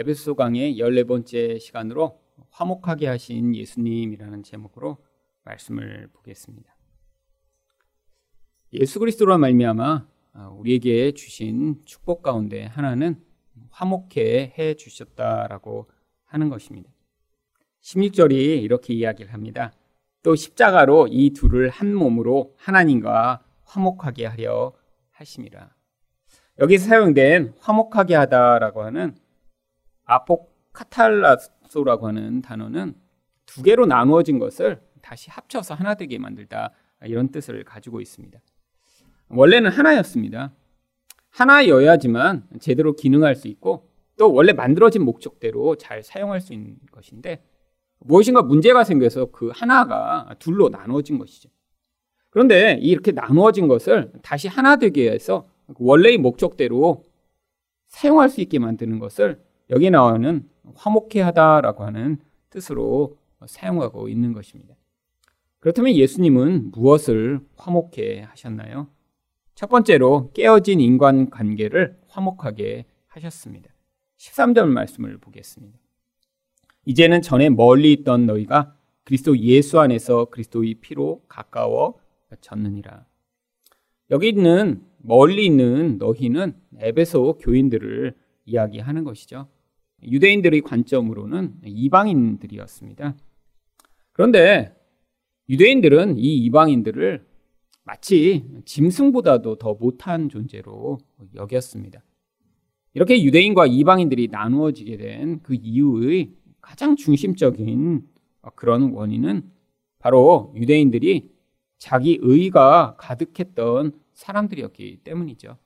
[0.00, 4.98] 에베소 강의 14번째 시간으로 화목하게 하신 예수님이라는 제목으로
[5.42, 6.72] 말씀을 보겠습니다.
[8.74, 10.06] 예수 그리스도로 말미암아
[10.52, 13.20] 우리에게 주신 축복 가운데 하나는
[13.70, 15.90] 화목해 해 주셨다라고
[16.26, 16.88] 하는 것입니다.
[17.82, 19.72] 16절이 이렇게 이야기를 합니다.
[20.22, 24.74] 또 십자가로 이 둘을 한 몸으로 하나님과 화목하게 하려
[25.10, 25.74] 하심이라.
[26.60, 29.16] 여기서 사용된 화목하게 하다라고 하는
[30.08, 32.94] 아포카탈라소라고 하는 단어는
[33.46, 36.72] 두 개로 나누어진 것을 다시 합쳐서 하나 되게 만들다
[37.04, 38.38] 이런 뜻을 가지고 있습니다.
[39.28, 40.52] 원래는 하나였습니다.
[41.30, 47.44] 하나여야지만 제대로 기능할 수 있고 또 원래 만들어진 목적대로 잘 사용할 수 있는 것인데
[48.00, 51.48] 무엇인가 문제가 생겨서 그 하나가 둘로 나누어진 것이죠.
[52.30, 55.48] 그런데 이렇게 나누어진 것을 다시 하나 되게 해서
[55.78, 57.04] 원래의 목적대로
[57.88, 62.18] 사용할 수 있게 만드는 것을 여기 나오는 화목해 하다라고 하는
[62.50, 64.74] 뜻으로 사용하고 있는 것입니다.
[65.60, 68.88] 그렇다면 예수님은 무엇을 화목해 하셨나요?
[69.54, 73.70] 첫 번째로 깨어진 인간 관계를 화목하게 하셨습니다.
[74.18, 75.78] 13절 말씀을 보겠습니다.
[76.86, 83.04] 이제는 전에 멀리 있던 너희가 그리스도 예수 안에서 그리스도의 피로 가까워졌느니라.
[84.10, 88.14] 여기 있는 멀리 있는 너희는 에베소 교인들을
[88.46, 89.48] 이야기하는 것이죠.
[90.02, 93.16] 유대인들의 관점으로는 이방인들이었습니다.
[94.12, 94.74] 그런데
[95.48, 97.26] 유대인들은 이 이방인들을
[97.84, 100.98] 마치 짐승보다도 더 못한 존재로
[101.34, 102.04] 여겼습니다.
[102.94, 108.06] 이렇게 유대인과 이방인들이 나누어지게 된 그 이유의 가장 중심적인
[108.54, 109.50] 그런 원인은
[109.98, 111.30] 바로 유대인들이
[111.78, 115.56] 자기 의가 가득했던 사람들이었기 때문이죠.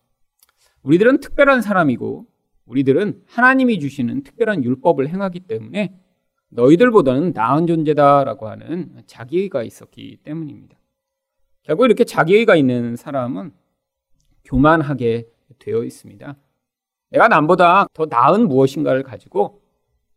[0.83, 2.27] 우리들은 특별한 사람이고
[2.73, 5.95] 우리들은 하나님이 주시는 특별한 율법을 행하기 때문에
[6.49, 10.77] 너희들보다는 나은 존재다라고 하는 자기의가 있었기 때문입니다.
[11.63, 13.53] 결국 이렇게 자기의가 있는 사람은
[14.45, 16.37] 교만하게 되어 있습니다.
[17.11, 19.63] 내가 남보다 더 나은 무엇인가를 가지고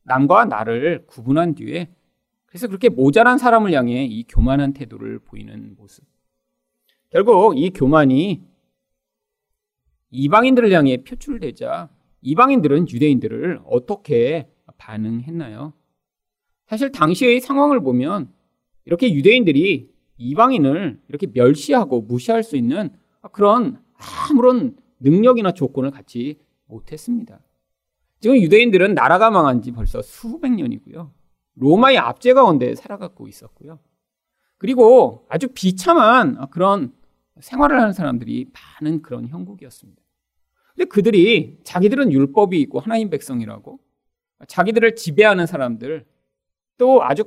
[0.03, 1.89] 남과 나를 구분한 뒤에
[2.45, 6.05] 그래서 그렇게 모자란 사람을 향해 이 교만한 태도를 보이는 모습.
[7.09, 8.41] 결국 이 교만이
[10.11, 11.89] 이방인들을 향해 표출되자
[12.21, 15.73] 이방인들은 유대인들을 어떻게 반응했나요?
[16.67, 18.31] 사실 당시의 상황을 보면
[18.85, 22.89] 이렇게 유대인들이 이방인을 이렇게 멸시하고 무시할 수 있는
[23.31, 23.81] 그런
[24.29, 27.39] 아무런 능력이나 조건을 갖지 못했습니다.
[28.19, 31.11] 지금 유대인들은 나라가 망한 지 벌써 수백 년이고요.
[31.55, 33.79] 로마의 압제 가운데 살아가고 있었고요.
[34.57, 36.93] 그리고 아주 비참한 그런
[37.39, 40.01] 생활을 하는 사람들이 많은 그런 형국이었습니다.
[40.75, 43.79] 근데 그들이 자기들은 율법이 있고 하나님 백성이라고
[44.47, 46.05] 자기들을 지배하는 사람들
[46.77, 47.23] 또 아주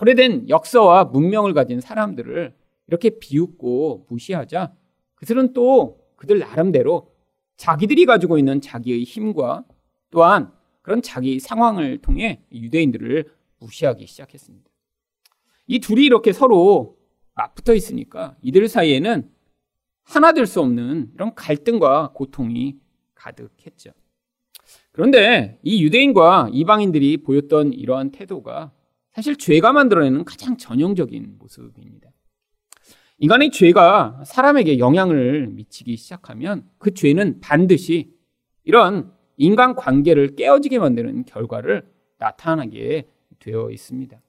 [0.00, 2.54] 오래된 역사와 문명을 가진 사람들을
[2.86, 4.72] 이렇게 비웃고 무시하자
[5.16, 7.12] 그들은 또 그들 나름대로
[7.56, 9.64] 자기들이 가지고 있는 자기의 힘과
[10.10, 10.52] 또한
[10.82, 13.24] 그런 자기 상황을 통해 유대인들을
[13.58, 14.70] 무시하기 시작했습니다.
[15.66, 16.96] 이 둘이 이렇게 서로
[17.34, 19.28] 맞붙어 있으니까 이들 사이에는
[20.08, 22.76] 하나 될 수 없는 이런 갈등과 고통이
[23.14, 23.90] 가득했죠.
[24.92, 28.72] 그런데 이 유대인과 이방인들이 보였던 이러한 태도가
[29.12, 32.10] 사실 죄가 만들어내는 가장 전형적인 모습입니다.
[33.18, 38.14] 인간의 죄가 사람에게 영향을 미치기 시작하면 그 죄는 반드시
[38.64, 41.86] 이런 인간 관계를 깨어지게 만드는 결과를
[42.18, 43.08] 나타나게
[43.40, 44.20] 되어 있습니다.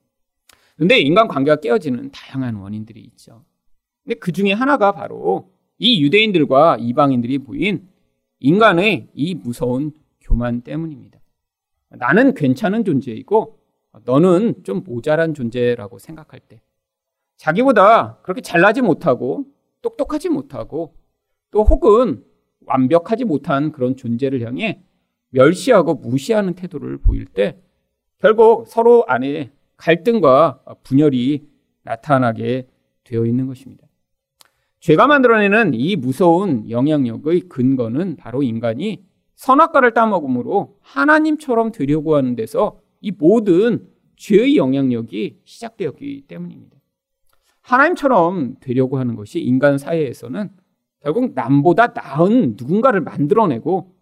[0.75, 3.45] 그런데 인간 관계가 깨어지는 다양한 원인들이 있죠.
[4.03, 7.87] 근데 그 중에 하나가 바로 이 유대인들과 이방인들이 보인
[8.39, 11.19] 인간의 이 무서운 교만 때문입니다.
[11.89, 13.59] 나는 괜찮은 존재이고
[14.05, 16.61] 너는 좀 모자란 존재라고 생각할 때
[17.37, 19.45] 자기보다 그렇게 잘나지 못하고
[19.81, 20.93] 똑똑하지 못하고
[21.51, 22.23] 또 혹은
[22.65, 24.83] 완벽하지 못한 그런 존재를 향해
[25.29, 27.57] 멸시하고 무시하는 태도를 보일 때
[28.19, 31.47] 결국 서로 안에 갈등과 분열이
[31.83, 32.67] 나타나게
[33.05, 33.88] 되어 있는 것입니다.
[34.79, 39.03] 죄가 만들어내는 이 무서운 영향력의 근거는 바로 인간이
[39.35, 46.77] 선악과를 따먹음으로 하나님처럼 되려고 하는 데서 이 모든 죄의 영향력이 시작되었기 때문입니다.
[47.61, 50.49] 하나님처럼 되려고 하는 것이 인간 사회에서는
[51.01, 53.93] 결국 남보다 나은 누군가를 만들어내고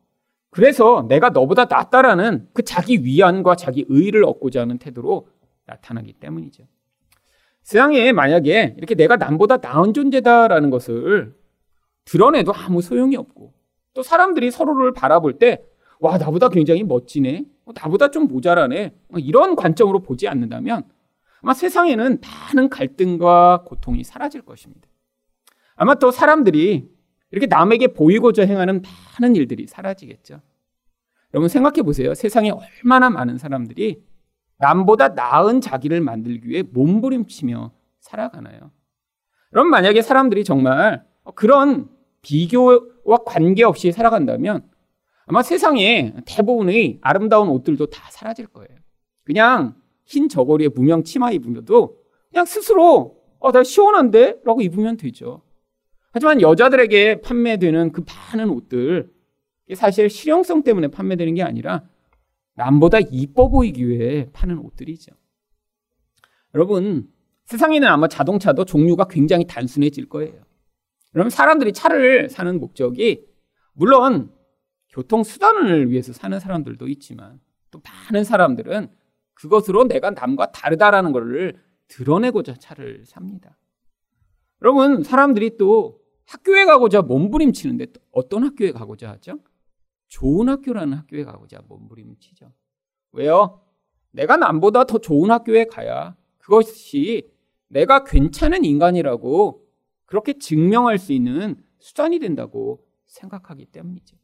[0.50, 5.28] 그래서 내가 너보다 낫다라는 그 자기 위안과 자기 의의를 얻고자 하는 태도로
[5.66, 6.64] 나타나기 때문이죠.
[7.68, 11.36] 세상에 만약에 이렇게 내가 남보다 나은 존재다라는 것을
[12.06, 13.54] 드러내도 아무 소용이 없고
[13.94, 15.62] 또 사람들이 서로를 바라볼 때
[16.00, 17.44] 와, 나보다 굉장히 멋지네.
[17.66, 18.94] 어, 나보다 좀 모자라네.
[19.10, 20.86] 뭐 이런 관점으로 보지 않는다면
[21.42, 24.88] 아마 세상에는 많은 갈등과 고통이 사라질 것입니다.
[25.76, 26.90] 아마 또 사람들이
[27.32, 28.82] 이렇게 남에게 보이고자 행하는
[29.20, 30.40] 많은 일들이 사라지겠죠.
[31.34, 32.14] 여러분 생각해 보세요.
[32.14, 34.07] 세상에 얼마나 많은 사람들이
[34.60, 38.72] 남보다 나은 자기를 만들기 위해 몸부림치며 살아가나요?
[39.52, 41.04] 그럼 만약에 사람들이 정말
[41.36, 41.90] 그런
[42.22, 44.68] 비교와 관계없이 살아간다면
[45.26, 48.70] 아마 세상에 대부분의 아름다운 옷들도 다 사라질 거예요.
[49.24, 49.76] 그냥
[50.06, 51.98] 흰 저고리에 무명 치마 입으면도
[52.30, 54.42] 그냥 스스로 어, 나 시원한데?
[54.46, 55.44] 라고 입으면 되죠.
[56.12, 59.12] 하지만 여자들에게 판매되는 그 많은 옷들,
[59.76, 61.84] 사실 실용성 때문에 판매되는 게 아니라
[62.58, 65.14] 남보다 이뻐 보이기 위해 파는 옷들이죠.
[66.56, 67.08] 여러분,
[67.46, 70.42] 세상에는 아마 자동차도 종류가 굉장히 단순해질 거예요.
[71.14, 73.26] 그럼 사람들이 차를 사는 목적이
[73.74, 74.32] 물론
[74.90, 77.40] 교통수단을 위해서 사는 사람들도 있지만
[77.70, 78.90] 또 많은 사람들은
[79.36, 81.54] 그것으로 내가 남과 다르다라는 것을
[81.88, 83.56] 드러내고자 차를 삽니다.
[84.64, 89.38] 여러분, 사람들이 또 학교에 가고자 몸부림치는데 어떤 학교에 가고자 하죠?
[90.08, 92.52] 좋은 학교라는 학교에 가고자 몸부림치죠.
[93.14, 93.62] 왜요?
[94.12, 97.30] 내가 남보다 더 좋은 학교에 가야 그것이
[97.68, 99.66] 내가 괜찮은 인간이라고
[100.06, 104.18] 그렇게 증명할 수 있는 수단이 된다고 생각하기 때문이죠.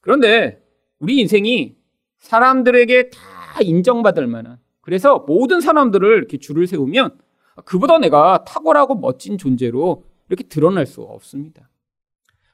[0.00, 0.62] 그런데
[0.98, 1.76] 우리 인생이
[2.18, 7.18] 사람들에게 다 인정받을 만한 그래서 모든 사람들을 이렇게 줄을 세우면
[7.64, 11.68] 그보다 내가 탁월하고 멋진 존재로 이렇게 드러날 수 없습니다.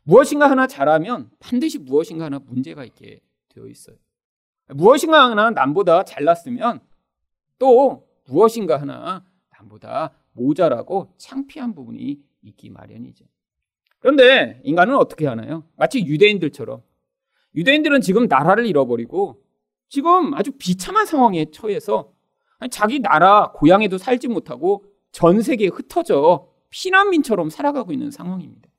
[0.04, 3.96] 무엇인가 하나 잘하면 반드시 무엇인가 하나 문제가 있게 되어 있어요.
[4.68, 6.80] 무엇인가 하나 남보다 잘났으면
[7.58, 13.24] 또 무엇인가 하나 남보다 모자라고 창피한 부분이 있기 마련이죠.
[14.00, 15.64] 그런데 인간은 어떻게 하나요?
[15.76, 16.82] 마치 유대인들처럼
[17.54, 19.42] 유대인들은 지금 나라를 잃어버리고
[19.88, 22.12] 지금 아주 비참한 상황에 처해서
[22.70, 28.71] 자기 나라 고향에도 살지 못하고 전 세계에 흩어져 피난민처럼 살아가고 있는 상황입니다.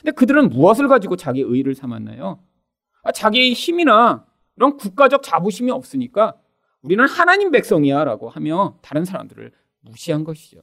[0.00, 2.42] 근데 그들은 무엇을 가지고 자기 의를 삼았나요?
[3.02, 4.26] 아, 자기의 힘이나
[4.56, 6.36] 이런 국가적 자부심이 없으니까
[6.82, 10.60] 우리는 하나님 백성이야 라고 하며 다른 사람들을 무시한 것이죠.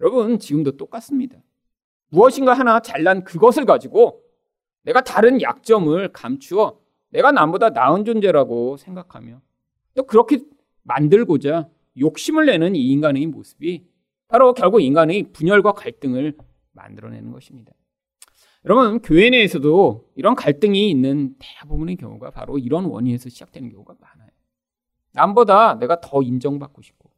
[0.00, 1.36] 여러분, 지금도 똑같습니다.
[2.08, 4.22] 무엇인가 하나 잘난 그것을 가지고
[4.82, 9.40] 내가 다른 약점을 감추어 내가 남보다 나은 존재라고 생각하며
[9.94, 10.38] 또 그렇게
[10.82, 13.86] 만들고자 욕심을 내는 이 인간의 모습이
[14.28, 16.36] 바로 결국 인간의 분열과 갈등을
[16.72, 17.72] 만들어내는 것입니다.
[18.66, 24.28] 여러분, 교회 내에서도 이런 갈등이 있는 대부분의 경우가 바로 이런 원인에서 시작되는 경우가 많아요.
[25.12, 27.10] 남보다 내가 더 인정받고 싶고,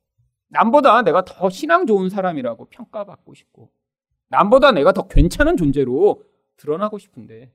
[0.48, 3.70] 남보다 내가 더 신앙 좋은 사람이라고 평가받고 싶고,
[4.28, 6.22] 남보다 내가 더 괜찮은 존재로
[6.58, 7.52] 드러나고 싶은데,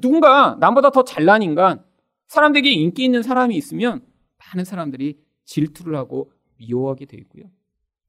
[0.00, 1.84] 누군가 남보다 더 잘난 인간,
[2.28, 4.06] 사람들에게 인기 있는 사람이 있으면
[4.38, 7.44] 많은 사람들이 질투를 하고 미워하게 되고요.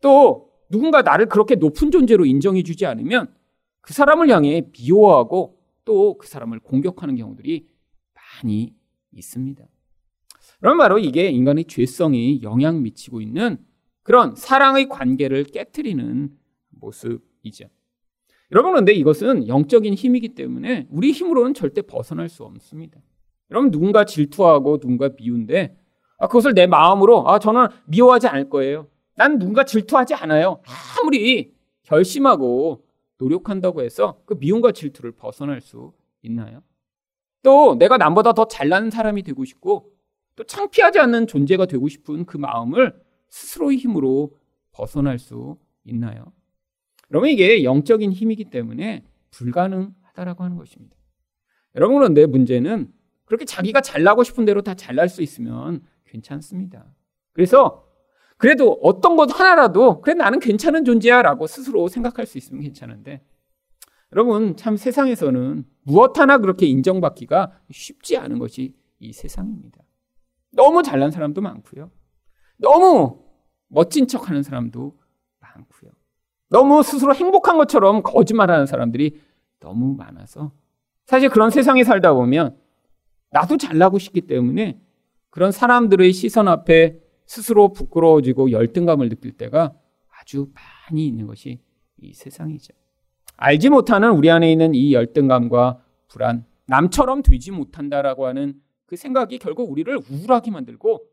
[0.01, 3.34] 또 누군가 나를 그렇게 높은 존재로 인정해 주지 않으면
[3.85, 7.67] 그 사람을 향해 미워하고 또 그 사람을 공격하는 경우들이
[8.41, 8.73] 많이
[9.11, 9.63] 있습니다.
[10.59, 13.57] 그럼 바로 이게 인간의 죄성이 영향 미치고 있는
[14.01, 16.29] 그런 사랑의 관계를 깨뜨리는
[16.69, 17.65] 모습이죠.
[18.51, 22.99] 여러분, 그런데 이것은 영적인 힘이기 때문에 우리 힘으로는 절대 벗어날 수 없습니다.
[23.51, 25.77] 여러분, 누군가 질투하고 누군가 미운데,
[26.17, 28.87] 아, 그것을 내 마음으로, 아, 저는 미워하지 않을 거예요.
[29.15, 30.61] 난 누군가 질투하지 않아요.
[30.99, 32.84] 아무리 결심하고
[33.17, 36.63] 노력한다고 해서 그 미움과 질투를 벗어날 수 있나요?
[37.43, 39.91] 또 내가 남보다 더 잘나는 사람이 되고 싶고
[40.35, 44.37] 또 창피하지 않는 존재가 되고 싶은 그 마음을 스스로의 힘으로
[44.71, 46.33] 벗어날 수 있나요?
[47.11, 50.95] 여러분 이게 영적인 힘이기 때문에 불가능하다라고 하는 것입니다.
[51.75, 52.91] 여러분 그런데 문제는
[53.25, 56.85] 그렇게 자기가 잘나고 싶은 대로 다 잘날 수 있으면 괜찮습니다.
[57.33, 57.84] 그래서
[58.37, 63.21] 그래도 어떤 것 하나라도 그래 나는 괜찮은 존재야라고 스스로 생각할 수 있으면 괜찮은데
[64.11, 69.79] 여러분 참 세상에서는 무엇 하나 그렇게 인정받기가 쉽지 않은 것이 이 세상입니다.
[70.51, 71.91] 너무 잘난 사람도 많고요.
[72.57, 73.19] 너무
[73.67, 74.97] 멋진 척하는 사람도
[75.39, 75.91] 많고요.
[76.49, 79.19] 너무 스스로 행복한 것처럼 거짓말하는 사람들이
[79.59, 80.51] 너무 많아서
[81.05, 82.57] 사실 그런 세상에 살다 보면
[83.31, 84.79] 나도 잘나고 싶기 때문에
[85.29, 89.73] 그런 사람들의 시선 앞에 스스로 부끄러워지고 열등감을 느낄 때가
[90.19, 91.59] 아주 많이 있는 것이
[91.97, 92.73] 이 세상이죠.
[93.37, 99.71] 알지 못하는 우리 안에 있는 이 열등감과 불안, 남처럼 되지 못한다라고 하는 그 생각이 결국
[99.71, 101.03] 우리를 우울하게 만들고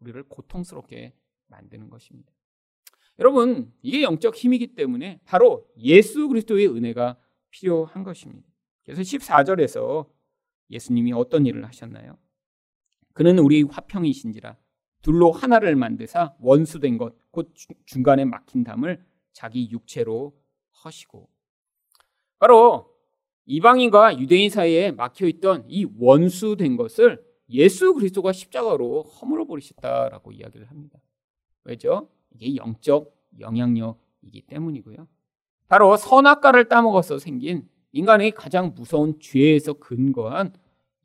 [0.00, 1.14] 우리를 고통스럽게
[1.48, 2.32] 만드는 것입니다.
[3.18, 7.18] 여러분, 이게 영적 힘이기 때문에 바로 예수 그리스도의 은혜가
[7.50, 8.48] 필요한 것입니다.
[8.84, 10.08] 그래서 14절에서
[10.70, 12.16] 예수님이 어떤 일을 하셨나요?
[13.12, 14.56] 그는 우리 화평이신지라
[15.02, 17.52] 둘로 하나를 만드사 원수된 것 곧
[17.86, 20.36] 중간에 막힌 담을 자기 육체로
[20.84, 21.28] 허시고
[22.38, 22.90] 바로
[23.46, 31.00] 이방인과 유대인 사이에 막혀 있던 이 원수된 것을 예수 그리스도가 십자가로 허물어 버리셨다라고 이야기를 합니다.
[31.64, 32.08] 왜죠?
[32.30, 35.08] 이게 영적 영향력이기 때문이고요.
[35.68, 40.54] 바로 선악과를 따먹어서 생긴 인간의 가장 무서운 죄에서 근거한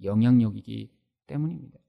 [0.04, 0.92] 영향력이기
[1.28, 1.80] 때문입니다.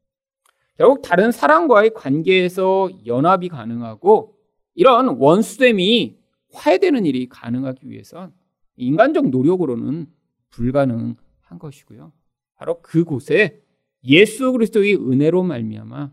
[0.77, 4.37] 결국 다른 사람과의 관계에서 연합이 가능하고
[4.75, 6.19] 이런 원수됨이
[6.53, 8.33] 화해되는 일이 가능하기 위해선
[8.77, 10.07] 인간적 노력으로는
[10.51, 12.13] 불가능한 것이고요.
[12.57, 13.63] 바로 그곳에
[14.05, 16.13] 예수 그리스도의 은혜로 말미암아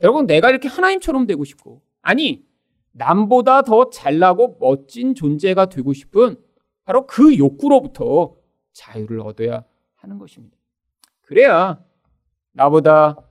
[0.00, 2.44] 결국 내가 이렇게 하나님처럼 되고 싶고 아니
[2.92, 6.36] 남보다 더 잘나고 멋진 존재가 되고 싶은
[6.84, 8.34] 바로 그 욕구로부터
[8.72, 9.64] 자유를 얻어야
[9.96, 10.56] 하는 것입니다.
[11.20, 11.84] 그래야
[12.52, 13.29] 나보다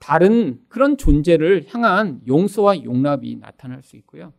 [0.00, 4.32] 다른 그런 존재를 향한 용서와 용납이 나타날 수 있고요.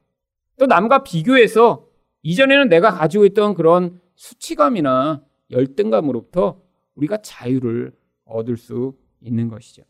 [0.60, 1.88] 또 남과 비교해서
[2.24, 6.62] 이전에는 내가 가지고 있던 그런 수치감이나 열등감으로부터
[6.96, 7.94] 우리가 자유를
[8.26, 9.84] 얻을 수 있는 것이죠.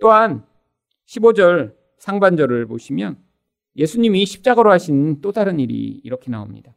[0.00, 0.44] 또한
[1.06, 3.18] 15절 상반절을 보시면
[3.76, 6.74] 예수님이 십자가로 하신 또 다른 일이 이렇게 나옵니다.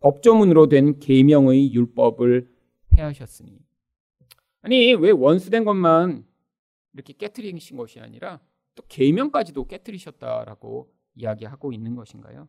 [0.00, 2.48] 법조문으로 된 계명의 율법을
[2.90, 3.58] 폐하셨으니
[4.62, 6.24] 아니 왜 원수된 것만
[6.96, 8.40] 이렇게 깨뜨리신 것이 아니라
[8.74, 12.48] 또 계명까지도 깨뜨리셨다라고 이야기하고 있는 것인가요?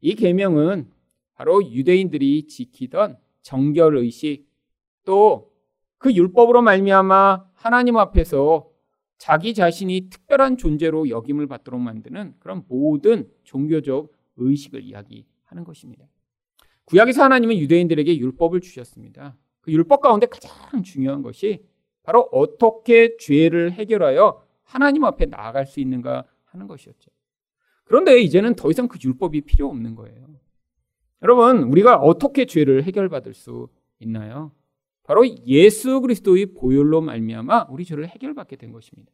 [0.00, 0.90] 이 계명은
[1.34, 4.48] 바로 유대인들이 지키던 정결 의식
[5.04, 5.48] 또
[5.98, 8.70] 그 율법으로 말미암아 하나님 앞에서
[9.18, 16.06] 자기 자신이 특별한 존재로 여김을 받도록 만드는 그런 모든 종교적 의식을 이야기하는 것입니다.
[16.84, 19.36] 구약에서 하나님은 유대인들에게 율법을 주셨습니다.
[19.60, 21.66] 그 율법 가운데 가장 중요한 것이
[22.02, 27.10] 바로 어떻게 죄를 해결하여 하나님 앞에 나아갈 수 있는가 하는 것이었죠.
[27.84, 30.26] 그런데 이제는 더 이상 그 율법이 필요 없는 거예요.
[31.22, 34.52] 여러분, 우리가 어떻게 죄를 해결받을 수 있나요?
[35.02, 39.10] 바로 예수 그리스도의 보혈로 말미암아 우리 죄를 해결받게 된 것입니다.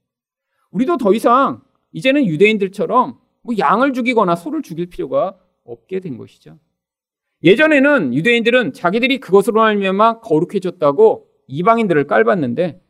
[0.70, 1.62] 우리도 더 이상
[1.92, 6.58] 이제는 유대인들처럼 뭐 양을 죽이거나 소를 죽일 필요가 없게 된 것이죠.
[7.44, 12.80] 예전에는 유대인들은 자기들이 그것으로 말미암아 거룩해졌다고 이방인들을 깔봤는데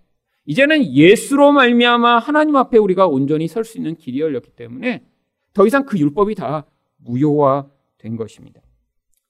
[0.46, 5.04] 이제는 예수로 말미암아 하나님 앞에 우리가 온전히 설 수 있는 길이 열렸기 때문에
[5.54, 6.66] 더 이상 그 율법이 다
[6.98, 8.60] 무효화된 것입니다.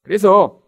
[0.02, 0.60] 그래서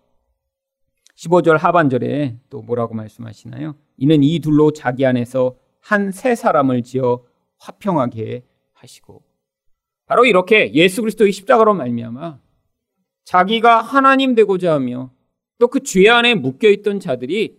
[1.16, 3.75] 15절 하반절에 또 뭐라고 말씀하시나요?
[3.96, 7.25] 이는 이 둘로 자기 안에서 한 세 사람을 지어
[7.58, 8.44] 화평하게
[8.75, 9.22] 하시고
[10.06, 12.38] 바로 이렇게 예수 그리스도의 십자가로 말미암아
[13.25, 15.10] 자기가 하나님 되고자 하며
[15.58, 17.58] 또 그 죄 안에 묶여 있던 자들이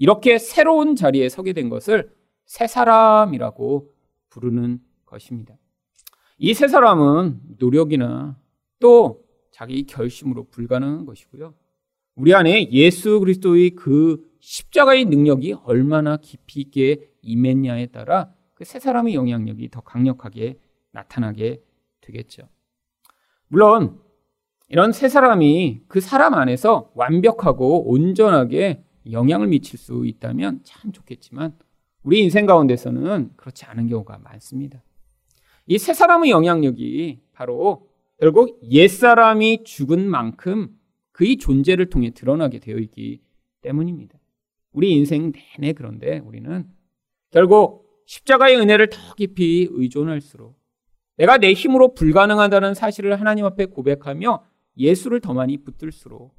[0.00, 2.10] 이렇게 새로운 자리에 서게 된 것을
[2.46, 3.92] 세 사람이라고
[4.30, 5.54] 부르는 것입니다.
[6.38, 8.38] 이세 사람은 노력이나
[8.78, 11.54] 또 자기 결심으로 불가능한 것이고요.
[12.14, 19.68] 우리 안에 예수 그리스도의 그 십자가의 능력이 얼마나 깊이 있게 임했냐에 따라 그세 사람의 영향력이
[19.68, 20.58] 더 강력하게
[20.92, 21.62] 나타나게
[22.00, 22.48] 되겠죠.
[23.48, 24.00] 물론
[24.68, 31.56] 이런 세 사람이 그 사람 안에서 완벽하고 온전하게 영향을 미칠 수 있다면 참 좋겠지만
[32.02, 34.82] 우리 인생 가운데서는 그렇지 않은 경우가 많습니다.
[35.66, 37.88] 이 세 사람의 영향력이 바로
[38.18, 40.76] 결국 옛사람이 죽은 만큼
[41.12, 43.20] 그의 존재를 통해 드러나게 되어 있기
[43.62, 44.18] 때문입니다.
[44.72, 46.68] 우리 인생 내내 그런데 우리는
[47.30, 50.58] 결국 십자가의 은혜를 더 깊이 의존할수록
[51.16, 54.44] 내가 내 힘으로 불가능하다는 사실을 하나님 앞에 고백하며
[54.78, 56.34] 예수를 더 많이 붙들수록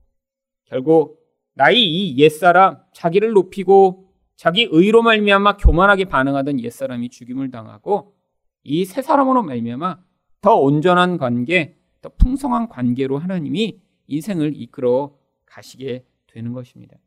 [0.65, 1.21] 결국
[1.53, 8.15] 나의 이 옛사람 자기를 높이고 자기 의로 말미암아 교만하게 반응하던 옛사람이 죽임을 당하고
[8.63, 9.99] 이세 사람으로 말미암아
[10.41, 15.15] 더 온전한 관계, 더 풍성한 관계로 하나님이 인생을 이끌어
[15.45, 16.97] 가시게 되는 것입니다.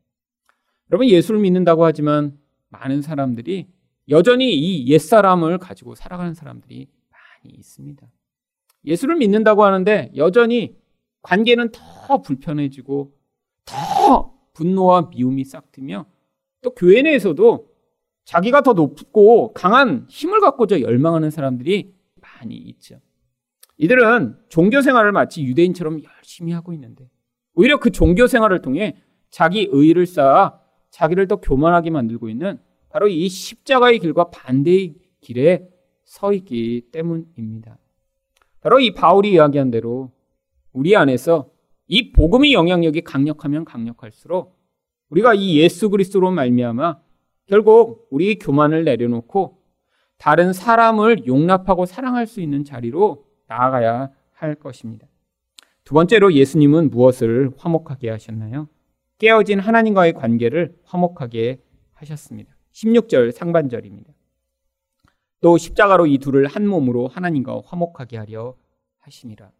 [0.91, 2.37] 여러분 예수를 믿는다고 하지만
[2.69, 3.67] 많은 사람들이
[4.09, 8.07] 여전히 이 옛사람을 가지고 살아가는 사람들이 많이 있습니다.
[8.85, 10.77] 예수를 믿는다고 하는데 여전히
[11.23, 13.13] 관계는 더 불편해지고
[13.65, 16.05] 더 분노와 미움이 싹트며
[16.61, 17.69] 또 교회 내에서도
[18.23, 22.99] 자기가 더 높고 강한 힘을 갖고자 열망하는 사람들이 많이 있죠.
[23.77, 27.09] 이들은 종교 생활을 마치 유대인처럼 열심히 하고 있는데
[27.53, 28.97] 오히려 그 종교 생활을 통해
[29.29, 30.59] 자기 의를 쌓아
[30.89, 32.57] 자기를 더 교만하게 만들고 있는
[32.89, 35.67] 바로 이 십자가의 길과 반대의 길에
[36.05, 37.77] 서 있기 때문입니다.
[38.61, 40.11] 바로 이 바울이 이야기한 대로
[40.71, 41.49] 우리 안에서
[41.87, 44.57] 이 복음의 영향력이 강력하면 강력할수록
[45.09, 46.99] 우리가 이 예수 그리스도로 말미암아
[47.45, 49.61] 결국 우리 교만을 내려놓고
[50.17, 55.07] 다른 사람을 용납하고 사랑할 수 있는 자리로 나아가야 할 것입니다.
[55.83, 58.67] 두 번째로 예수님은 무엇을 화목하게 하셨나요?
[59.19, 61.61] 깨어진 하나님과의 관계를 화목하게
[61.93, 62.55] 하셨습니다.
[62.71, 64.11] 16절 상반절입니다.
[65.41, 68.55] 또 십자가로 이 둘을 한 몸으로 하나님과 화목하게 하려
[68.99, 69.51] 하심이라.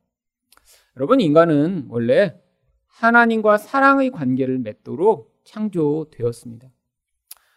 [0.97, 2.39] 여러분 인간은 원래
[2.87, 6.69] 하나님과 사랑의 관계를 맺도록 창조되었습니다.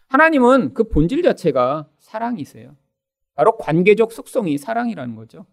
[0.08, 2.76] 하나님은 그 본질 자체가 사랑이세요.
[3.34, 5.46] 바로 관계적 속성이 사랑이라는 거죠.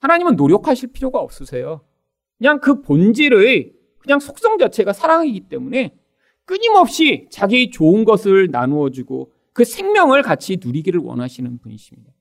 [0.00, 1.84] 하나님은 노력하실 필요가 없으세요.
[2.38, 5.96] 그냥 그 본질의 그냥 속성 자체가 사랑이기 때문에
[6.44, 12.12] 끊임없이 자기의 좋은 것을 나누어 주고 그 생명을 같이 누리기를 원하시는 분이십니다.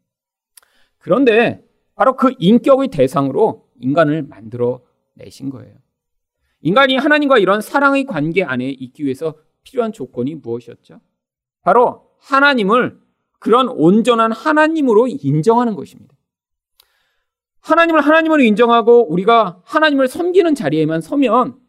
[0.99, 1.63] 그런데
[1.95, 4.81] 바로 그 인격의 대상으로 인간을 만들어
[5.13, 5.75] 내신 거예요.
[6.61, 11.01] 인간이 하나님과 이런 사랑의 관계 안에 있기 위해서 필요한 조건이 무엇이었죠?
[11.61, 12.99] 바로 하나님을
[13.39, 16.15] 그런 온전한 하나님으로 인정하는 것입니다.
[17.59, 21.59] 하나님을 하나님으로 인정하고 우리가 하나님을 섬기는 자리에만 서면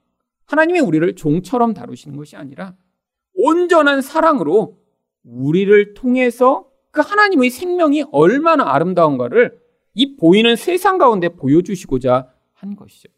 [0.46, 2.76] 하나님이 우리를 종처럼 다루시는 것이 아니라
[3.34, 4.78] 온전한 사랑으로
[5.24, 9.63] 우리를 통해서 그 하나님의 생명이 얼마나 아름다운가를
[9.94, 13.08] 이 보이는 세상 가운데 보여주시고자 한 것이죠.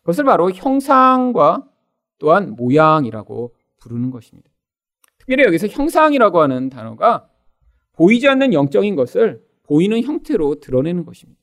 [0.00, 1.68] 그것을 바로 형상과
[2.18, 4.50] 또한 모양이라고 부르는 것입니다.
[5.18, 7.28] 특별히 여기서 형상이라고 하는 단어가
[7.92, 11.40] 보이지 않는 영적인 것을 보이는 형태로 드러내는 것입니다.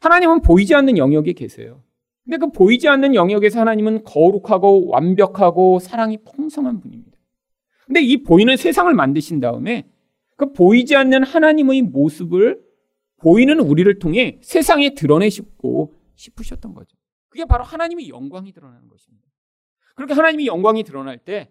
[0.00, 1.82] 하나님은 보이지 않는 영역에 계세요.
[2.24, 7.16] 근데 그 보이지 않는 영역에서 하나님은 거룩하고 완벽하고 사랑이 풍성한 분입니다.
[7.86, 9.88] 근데 이 보이는 세상을 만드신 다음에
[10.36, 12.65] 그 보이지 않는 하나님의 모습을
[13.18, 16.96] 보이는 우리를 통해 세상에 드러내시고 싶으셨던 거죠.
[17.28, 19.26] 그게 바로 하나님의 영광이 드러나는 것입니다.
[19.94, 21.50] 그렇게 하나님의 영광이 드러날 때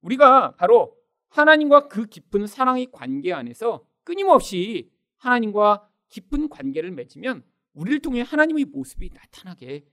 [0.00, 0.96] 우리가 바로
[1.28, 9.10] 하나님과 그 깊은 사랑의 관계 안에서 끊임없이 하나님과 깊은 관계를 맺으면 우리를 통해 하나님의 모습이
[9.12, 9.84] 나타나게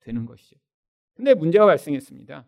[0.00, 0.56] 되는 것이죠.
[1.14, 2.46] 근데 문제가 발생했습니다.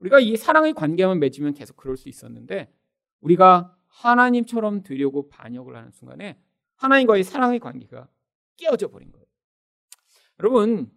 [0.00, 2.72] 우리가 이 사랑의 관계만 맺으면 계속 그럴 수 있었는데
[3.20, 6.38] 우리가 하나님처럼 되려고 반역을 하는 순간에
[6.78, 8.08] 하나님과의 사랑의 관계가
[8.56, 9.26] 깨어져 버린 거예요.
[10.40, 10.90] 여러분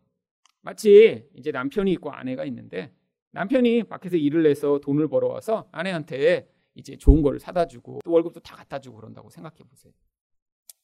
[0.61, 2.93] 마치 이제 남편이 있고 아내가 있는데
[3.31, 8.55] 남편이 밖에서 일을 해서 돈을 벌어와서 아내한테 이제 좋은 거를 사다 주고 또 월급도 다
[8.55, 9.93] 갖다 주고 그런다고 생각해 보세요.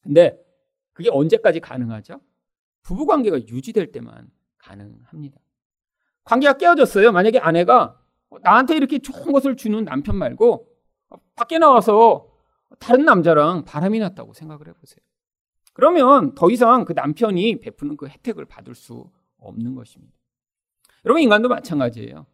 [0.02, 0.38] 근데
[0.94, 2.20] 그게 언제까지 가능하죠?
[2.82, 5.40] 부부 관계가 유지될 때만 가능합니다.
[6.24, 7.12] 관계가 깨어졌어요.
[7.12, 8.02] 만약에 아내가
[8.42, 10.68] 나한테 이렇게 좋은 것을 주는 남편 말고
[11.36, 12.37] 밖에 나와서
[12.80, 15.00] 다른 남자랑 바람이 났다고 생각을 해보세요.
[15.74, 20.14] 그러면 더 이상 그 남편이 베푸는 그 혜택을 받을 수 없는 것입니다.
[21.06, 22.26] 여러분, 인간도 마찬가지예요.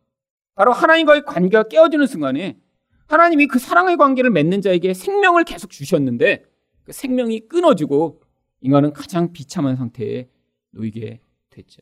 [0.56, 2.60] 바로 하나님과의 관계가 깨어지는 순간에
[3.08, 6.46] 하나님이 그 사랑의 관계를 맺는 자에게 생명을 계속 주셨는데
[6.84, 8.22] 그 생명이 끊어지고
[8.62, 10.30] 인간은 가장 비참한 상태에
[10.72, 11.19] 놓이게
[11.50, 11.82] 됐죠.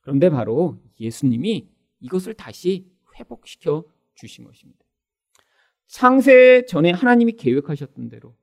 [0.00, 1.68] 그런데 바로 예수님이
[2.00, 4.81] 이것을 다시 회복시켜 주신 것입니다.
[5.86, 8.34] 창세 전에 하나님이 계획하셨던 대로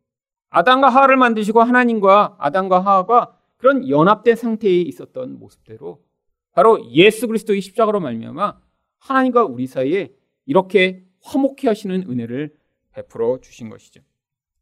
[0.50, 6.04] 아담과 하와를 만드시고 하나님과 아담과 하와가 그런 연합된 상태에 있었던 모습대로
[6.52, 8.60] 바로 예수 그리스도의 십자가로 말미암아
[9.00, 10.14] 하나님과 우리 사이에
[10.46, 12.56] 이렇게 화목해 하시는 은혜를
[12.94, 14.02] 베풀어 주신 것이죠.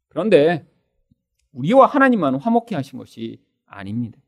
[0.08, 0.66] 그런데
[1.52, 4.18] 우리와 하나님만 화목해 하신 것이 아닙니다.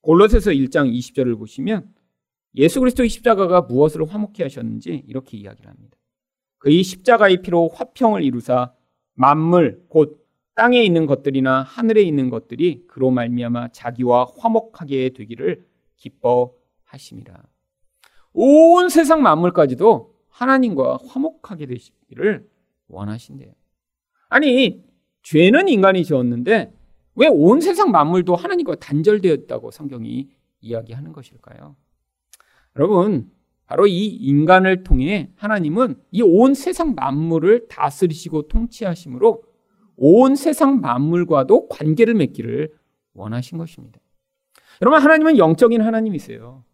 [0.00, 1.92] 골로새서 1장 20절을 보시면
[2.56, 5.96] 예수 그리스도의 십자가가 무엇을 화목해 하셨는지 이렇게 이야기를 합니다.
[6.62, 8.72] 그의 십자가의 피로 화평을 이루사
[9.14, 17.42] 만물 곧 땅에 있는 것들이나 하늘에 있는 것들이 그로 말미암아 자기와 화목하게 되기를 기뻐하심이라.
[18.34, 22.48] 온 세상 만물까지도 하나님과 화목하게 되시기를
[22.88, 23.52] 원하신대요.
[24.28, 24.84] 아니,
[25.22, 26.72] 죄는 인간이 지었는데
[27.16, 30.28] 왜 온 세상 만물도 하나님과 단절되었다고 성경이
[30.60, 31.74] 이야기하는 것일까요?
[32.76, 33.30] 여러분,
[33.72, 39.42] 바로 이 인간을 통해 하나님은 이 온 세상 만물을 다스리시고 통치하심으로
[39.96, 42.70] 온 세상 만물과도 관계를 맺기를
[43.14, 43.98] 원하신 것입니다.
[44.82, 46.66] 여러분, 하나님은 영적인 하나님이세요.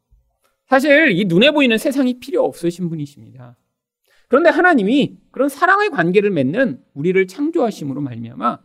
[0.66, 3.56] 사실 이 눈에 보이는 세상이 필요 없으신 분이십니다.
[4.26, 8.58] 그런데 하나님이 그런 사랑의 관계를 맺는 우리를 창조하심으로 말미암아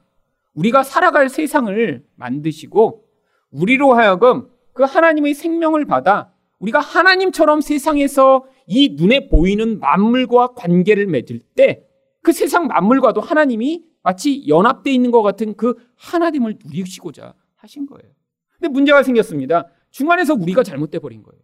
[0.55, 3.05] 우리가 살아갈 세상을 만드시고
[3.51, 6.32] 우리로 하여금 그 하나님의 생명을 받아
[6.63, 11.87] 우리가 하나님처럼 세상에서 이 눈에 보이는 만물과 관계를 맺을 때
[12.23, 18.11] 그 세상 만물과도 하나님이 마치 연합되어 있는 것 같은 그 하나됨을 누리시고자 하신 거예요.
[18.57, 19.67] 근데 문제가 생겼습니다.
[19.91, 21.39] 중간에서 우리가 잘못돼 버린 거예요.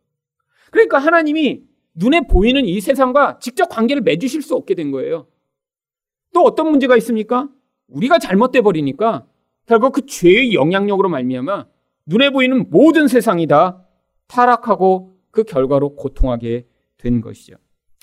[0.71, 5.27] 그러니까 하나님이 눈에 보이는 이 세상과 직접 관계를 맺으실 수 없게 된 거예요.
[6.33, 7.49] 또 어떤 문제가 있습니까?
[7.87, 9.25] 우리가 잘못돼 버리니까
[9.65, 11.65] 결국 그 죄의 영향력으로 말미암아
[12.05, 13.85] 눈에 보이는 모든 세상이 다
[14.29, 16.65] 타락하고 그 결과로 고통하게
[16.97, 17.55] 된 것이죠.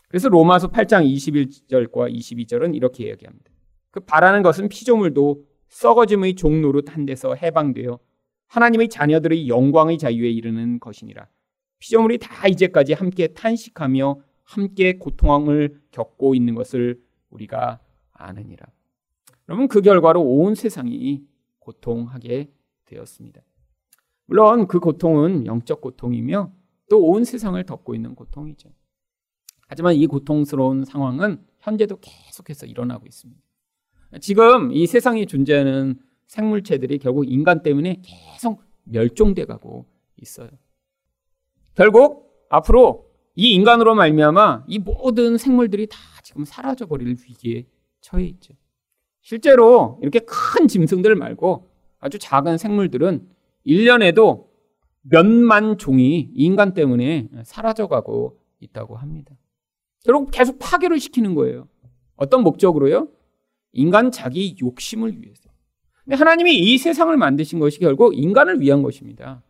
[0.09, 3.51] 그래서 로마서 8장 21절과 22절은 이렇게 이야기합니다.
[3.91, 7.99] 그 바라는 것은 피조물도 썩어짐의 종노릇 한 데서 해방되어
[8.49, 11.27] 하나님의 자녀들의 영광의 자유에 이르는 것이니라.
[11.79, 17.81] 피조물이 다 이제까지 함께 탄식하며 함께 고통을 겪고 있는 것을 우리가
[18.13, 18.67] 아느니라.
[19.49, 21.23] 여러분 그 결과로 온 세상이
[21.59, 22.51] 고통하게
[22.85, 23.43] 되었습니다.
[24.27, 26.53] 물론 그 고통은 영적 고통이며
[26.89, 28.71] 또 온 세상을 덮고 있는 고통이죠.
[29.69, 33.41] 하지만 이 고통스러운 상황은 현재도 계속해서 일어나고 있습니다.
[34.21, 39.87] 지금 이 세상에 존재하는 생물체들이 결국 인간 때문에 계속 멸종돼 가고
[40.17, 40.49] 있어요.
[41.75, 47.67] 결국 앞으로 이 인간으로 말미암아 이 모든 생물들이 다 지금 사라져 버릴 위기에
[48.01, 48.55] 처해 있죠.
[49.21, 53.29] 실제로 이렇게 큰 짐승들 말고 아주 작은 생물들은
[53.67, 54.47] 1년에도
[55.03, 59.35] 몇만 종이 인간 때문에 사라져 가고 있다고 합니다.
[60.05, 61.69] 결국 계속 파괴를 시키는 거예요.
[62.17, 63.09] 어떤 목적으로요?
[63.73, 65.51] 인간 자기 욕심을 위해서.
[66.05, 69.43] 근데 하나님이 이 세상을 만드신 것이 결국 인간을 위한 것입니다.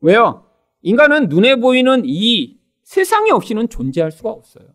[0.00, 0.46] 왜요?
[0.82, 4.66] 인간은 눈에 보이는 이 세상이 없이는 존재할 수가 없어요.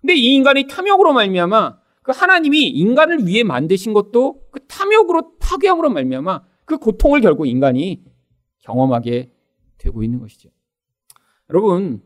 [0.00, 6.42] 근데 이 인간이 탐욕으로 말미암아 그 하나님이 인간을 위해 만드신 것도 그 탐욕으로 파괴함으로 말미암아
[6.70, 8.00] 그 고통을 결국 인간이
[8.58, 9.34] 경험하게
[9.76, 10.50] 되고 있는 것이죠.
[11.48, 12.00] 여러분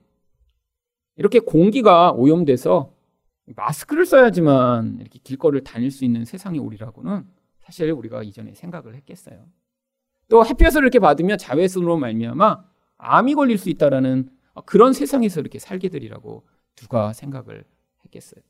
[1.16, 2.90] 이렇게 공기가 오염돼서
[3.44, 7.26] 마스크를 써야지만 이렇게 길거리를 다닐 수 있는 세상이 오리라고는
[7.58, 9.44] 사실 우리가 이전에 생각을 했겠어요.
[10.30, 12.64] 또 햇볕을 이렇게 받으면 자외선으로 말미암아
[12.96, 14.30] 암이 걸릴 수 있다라는
[14.64, 17.64] 그런 세상에서 이렇게 살게 되리라고 누가 생각을
[18.06, 18.42] 했겠어요.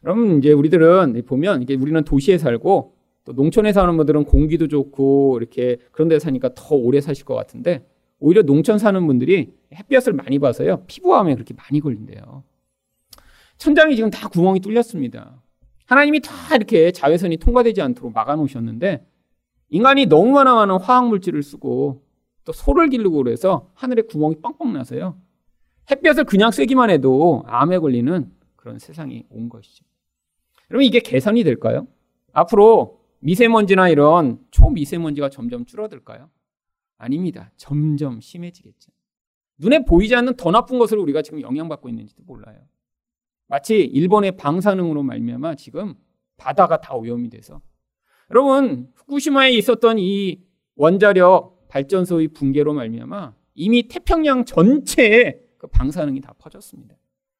[0.00, 2.95] 그럼 이제 우리들은 보면 이게 우리는 도시에 살고
[3.26, 7.84] 또 농촌에 사는 분들은 공기도 좋고 이렇게 그런 데 사니까 더 오래 사실 것 같은데
[8.20, 12.44] 오히려 농촌 사는 분들이 햇볕을 많이 봐서요 피부암에 그렇게 많이 걸린대요.
[13.58, 15.42] 천장이 지금 다 구멍이 뚫렸습니다.
[15.86, 19.04] 하나님이 다 이렇게 자외선이 통과되지 않도록 막아놓으셨는데
[19.70, 22.02] 인간이 너무나 많은 화학물질을 쓰고
[22.44, 25.18] 또 소를 기르고 그래서 하늘에 구멍이 뻥뻥 나서요.
[25.90, 29.84] 햇볕을 그냥 쐬기만 해도 암에 걸리는 그런 세상이 온 것이죠.
[30.70, 31.88] 여러분 이게 개선이 될까요?
[32.32, 36.30] 앞으로 미세먼지나 이런 초미세먼지가 점점 줄어들까요?
[36.96, 37.50] 아닙니다.
[37.56, 38.92] 점점 심해지겠죠.
[39.58, 42.56] 눈에 보이지 않는 더 나쁜 것을 우리가 지금 영향받고 있는지도 몰라요.
[43.48, 45.94] 마치 일본의 방사능으로 말미암아 지금
[46.36, 47.60] 바다가 다 오염이 돼서
[48.30, 50.44] 여러분 후쿠시마에 있었던 이
[50.76, 56.94] 원자력 발전소의 붕괴로 말미암아 이미 태평양 전체에 그 방사능이 다 퍼졌습니다.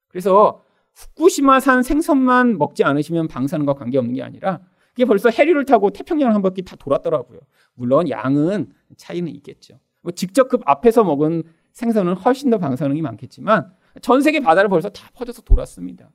[0.09, 4.61] 그래서 후쿠시마산 생선만 먹지 않으시면 방사능과 관계없는 게 아니라
[4.97, 7.39] 그게 벌써 해류를 타고 태평양 한 바퀴 다 돌았더라고요.
[7.75, 9.79] 물론 양은 차이는 있겠죠.
[10.01, 15.11] 뭐 직접 그 앞에서 먹은 생선은 훨씬 더 방사능이 많겠지만 전 세계 바다를 벌써 다
[15.13, 16.11] 퍼져서 돌았습니다.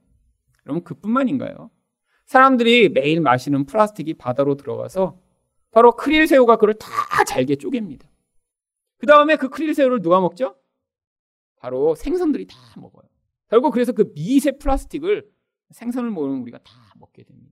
[0.66, 1.70] 여러분 그뿐만인가요?
[2.26, 5.20] 사람들이 매일 마시는 플라스틱이 바다로 들어가서
[5.70, 6.88] 바로 크릴 새우가 그걸 다
[7.24, 8.08] 잘게 쪼갭니다.
[8.98, 10.56] 그 다음에 그 크릴 새우를 누가 먹죠?
[11.58, 13.08] 바로 생선들이 다 먹어요.
[13.48, 15.30] 결국 그래서 그 미세 플라스틱을
[15.70, 17.51] 생선을 먹으면 우리가 다 먹게 됩니다.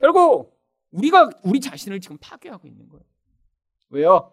[0.00, 0.58] 결국
[0.90, 3.04] 우리가 우리 자신을 지금 파괴하고 있는 거예요.
[3.90, 4.32] 왜요?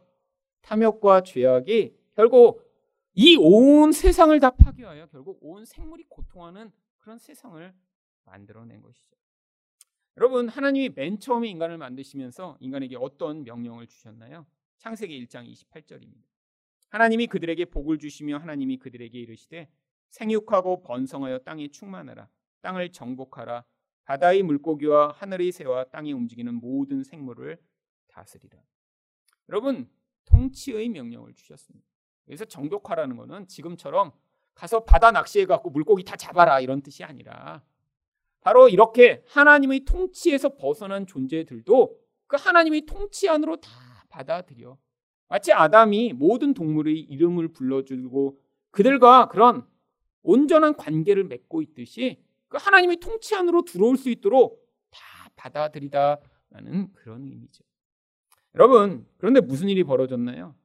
[0.62, 2.66] 탐욕과 죄악이 결국
[3.14, 7.74] 이 온 세상을 다 파괴하여 결국 온 생물이 고통하는 그런 세상을
[8.26, 9.16] 만들어낸 것이죠.
[10.18, 14.46] 여러분, 하나님이 맨 처음에 인간을 만드시면서 인간에게 어떤 명령을 주셨나요?
[14.78, 16.24] 창세기 1장 28절입니다.
[16.90, 19.70] 하나님이 그들에게 복을 주시며 하나님이 그들에게 이르시되
[20.10, 22.30] 생육하고 번성하여 땅에 충만하라
[22.62, 23.66] 땅을 정복하라
[24.08, 27.58] 바다의 물고기와 하늘의 새와 땅에 움직이는 모든 생물을
[28.08, 28.58] 다스리라.
[29.50, 29.90] 여러분,
[30.26, 31.86] 통치의 명령을 주셨습니다.
[32.26, 34.14] 그래서 정독하라는 거는 지금처럼
[34.54, 37.64] 가서 바다 낚시해 갖고 물고기 다 잡아라 이런 뜻이 아니라
[38.40, 43.70] 바로 이렇게 하나님의 통치에서 벗어난 존재들도 그 하나님의 통치 안으로 다
[44.10, 44.78] 받아들여
[45.28, 48.40] 마치 아담이 모든 동물의 이름을 불러주고
[48.72, 49.68] 그들과 그런
[50.24, 55.00] 온전한 관계를 맺고 있듯이 그 하나님의 통치 안으로 들어올 수 있도록 다
[55.36, 57.64] 받아들이다라는 그런 의미죠.
[58.56, 60.56] 여러분, 그런데 무슨 일이 벌어졌나요?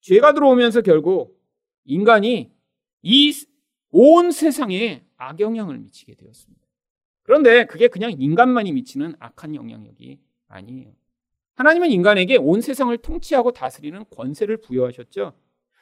[0.00, 1.40] 죄가 들어오면서 결국
[1.84, 2.52] 인간이
[3.02, 3.54] 이
[3.96, 6.66] 온 세상에 악영향을 미치게 되었습니다.
[7.22, 10.92] 그런데 그게 그냥 인간만이 미치는 악한 영향력이 아니에요.
[11.54, 15.32] 하나님은 인간에게 온 세상을 통치하고 다스리는 권세를 부여하셨죠.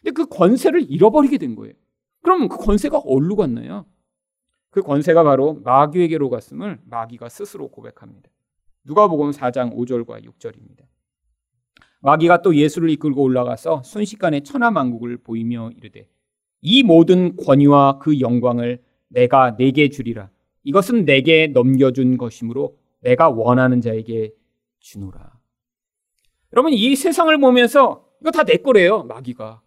[0.03, 1.73] 근데 그 권세를 잃어버리게 된 거예요.
[2.21, 3.87] 그럼 그 권세가 어디로 갔나요?
[4.73, 8.31] 그 권세가 바로 마귀에게로 갔음을 마귀가 스스로 고백합니다.
[8.85, 10.85] 누가복음 4장 5절과 6절입니다.
[12.01, 16.09] 마귀가 또 예수를 이끌고 올라가서 순식간에 천하만국을 보이며 이르되
[16.63, 20.31] 이 모든 권위와 그 영광을 내가 내게 주리라.
[20.65, 24.33] 이것은 내게 넘겨준 것이므로 내가 원하는 자에게
[24.81, 25.39] 주노라.
[26.55, 29.03] 여러분 이 세상을 보면서 이거 다 내 거래요.
[29.05, 29.61] 마귀가.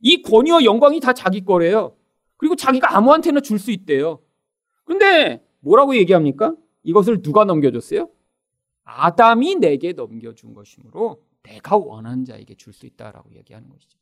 [0.00, 1.94] 이 권위와 영광이 다 자기 거래요.
[2.38, 4.20] 그리고 자기가 아무한테나 줄 수 있대요.
[4.86, 6.56] 근데 뭐라고 얘기합니까?
[6.84, 8.08] 이것을 누가 넘겨줬어요?
[8.84, 13.98] 아담이 내게 넘겨준 것이므로 내가 원하는 자에게 줄 수 있다라고 얘기하는 것이죠.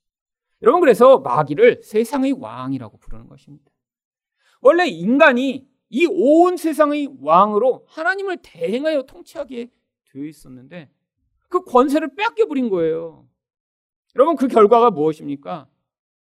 [0.63, 3.71] 여러분 그래서 마귀를 세상의 왕이라고 부르는 것입니다.
[4.61, 9.71] 원래 인간이 이 온 세상의 왕으로 하나님을 대행하여 통치하게
[10.11, 10.91] 되어 있었는데
[11.49, 13.27] 그 권세를 빼앗겨 버린 거예요.
[14.17, 15.69] 여러분 그 결과가 무엇입니까?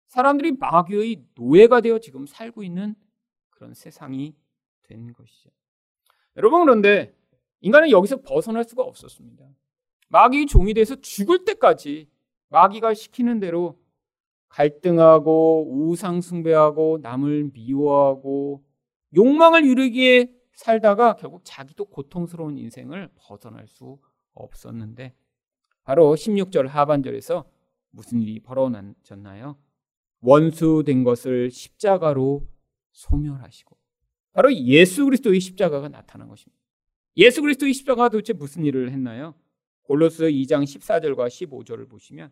[0.08, 2.94] 사람들이 마귀의 노예가 되어 지금 살고 있는
[3.50, 4.34] 그런 세상이
[4.88, 5.50] 된 것이죠.
[6.36, 7.14] 여러분 그런데
[7.60, 9.44] 인간은 여기서 벗어날 수가 없었습니다.
[10.08, 12.08] 마귀의 종이 돼서 죽을 때까지
[12.48, 13.78] 마귀가 시키는 대로
[14.48, 18.64] 갈등하고 우상 숭배하고 남을 미워하고
[19.14, 23.98] 욕망을 이루기에 살다가 결국 자기도 고통스러운 인생을 벗어날 수
[24.34, 25.14] 없었는데
[25.84, 27.44] 바로 16절 하반절에서
[27.90, 29.56] 무슨 일이 벌어졌나요?
[30.20, 32.46] 원수된 것을 십자가로
[32.92, 33.77] 소멸하시고
[34.32, 36.58] 바로 예수 그리스도의 십자가가 나타난 것입니다.
[37.16, 39.34] 예수 그리스도의 십자가가 도대체 무슨 일을 했나요?
[39.82, 42.30] 골로스 2장 14절과 15절을 보시면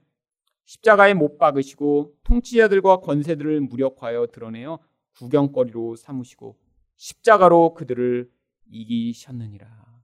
[0.66, 4.78] 십자가에 못 박으시고 통치자들과 권세들을 무력하여 드러내어
[5.16, 6.58] 구경거리로 삼으시고
[6.96, 8.30] 십자가로 그들을
[8.70, 10.02] 이기셨느니라.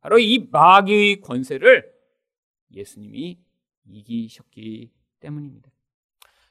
[0.00, 1.92] 바로 이 마귀의 권세를
[2.72, 3.38] 예수님이
[3.86, 5.70] 이기셨기 때문입니다.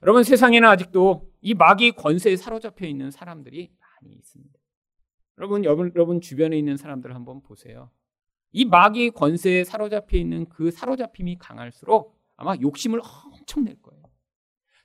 [0.04, 4.61] 여러분 세상에는 아직도 이 마귀 권세에 사로잡혀 있는 사람들이 많이 있습니다.
[5.42, 7.90] 여러분 여러분 주변에 있는 사람들 한번 보세요.
[8.52, 13.02] 이 마귀 권세에 사로잡혀 있는 그 사로잡힘이 강할수록 아마 욕심을
[13.34, 14.04] 엄청 낼 거예요.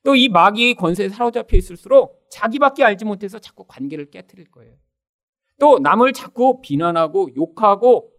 [0.02, 4.74] 또 이 마귀의 권세에 사로잡혀 있을수록 자기밖에 알지 못해서 자꾸 관계를 깨뜨릴 거예요.
[5.60, 8.12] 또 남을 자꾸 비난하고 욕하고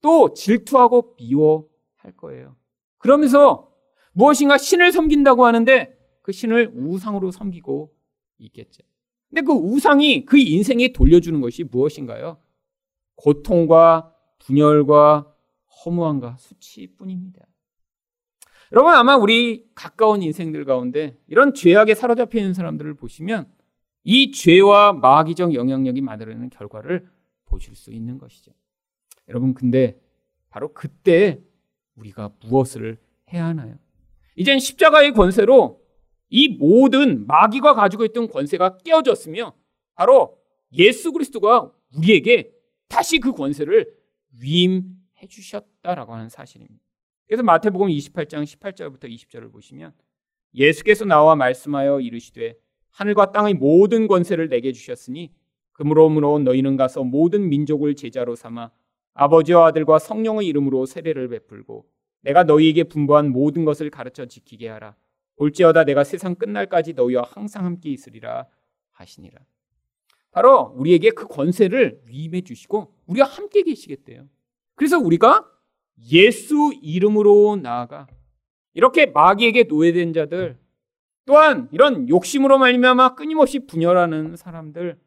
[0.00, 2.56] 또 질투하고 미워할 거예요.
[2.98, 3.72] 그러면서
[4.12, 7.94] 무엇인가 신을 섬긴다고 하는데 그 신을 우상으로 섬기고
[8.38, 8.82] 있겠죠.
[9.36, 12.38] 근데 그 우상이 그 인생에 돌려주는 것이 무엇인가요?
[13.16, 15.30] 고통과 분열과
[15.84, 17.46] 허무함과 수치뿐입니다.
[18.72, 23.46] 여러분 아마 우리 가까운 인생들 가운데 이런 죄악에 사로잡혀 있는 사람들을 보시면
[24.04, 27.06] 이 죄와 마귀적 영향력이 만들어내는 결과를
[27.44, 28.52] 보실 수 있는 것이죠.
[29.28, 30.00] 여러분 근데
[30.48, 31.42] 바로 그때
[31.96, 32.96] 우리가 무엇을
[33.34, 33.76] 해야 하나요?
[34.34, 35.85] 이젠 십자가의 권세로
[36.28, 39.54] 이 모든 마귀가 가지고 있던 권세가 깨어졌으며
[39.94, 40.38] 바로
[40.72, 42.52] 예수 그리스도가 우리에게
[42.88, 43.92] 다시 그 권세를
[44.40, 46.82] 위임해 주셨다라고 하는 사실입니다.
[47.26, 49.92] 그래서 마태복음 28장 18절부터 20절을 보시면
[50.54, 52.56] 예수께서 나와 말씀하여 이르시되
[52.90, 55.32] 하늘과 땅의 모든 권세를 내게 주셨으니
[55.72, 58.70] 그러므로 너희는 가서 모든 민족을 제자로 삼아
[59.14, 61.86] 아버지와 아들과 성령의 이름으로 세례를 베풀고
[62.22, 64.96] 내가 너희에게 분부한 모든 것을 가르쳐 지키게 하라.
[65.36, 68.46] 볼지어다 내가 세상 끝날까지 너희와 항상 함께 있으리라
[68.92, 69.40] 하시니라.
[70.30, 74.28] 바로 우리에게 그 권세를 위임해 주시고 우리와 함께 계시겠대요.
[74.74, 75.50] 그래서 우리가
[76.10, 78.06] 예수 이름으로 나아가
[78.74, 80.58] 이렇게 마귀에게 노예된 자들
[81.24, 84.98] 또한 이런 욕심으로 말미암아 끊임없이 분열하는 사람들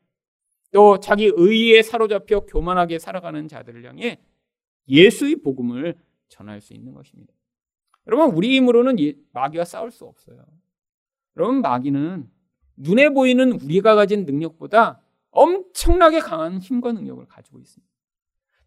[0.72, 4.20] 또 자기 의에 사로잡혀 교만하게 살아가는 자들을 향해
[4.88, 5.96] 예수의 복음을
[6.28, 7.34] 전할 수 있는 것입니다.
[8.10, 8.95] 여러분 우리 힘으로는
[9.34, 10.43] 마귀와 싸울 수 없어요.
[11.38, 12.28] 여러분 마귀는
[12.78, 17.88] 눈에 보이는 우리가 가진 능력보다 엄청나게 강한 힘과 능력을 가지고 있습니다.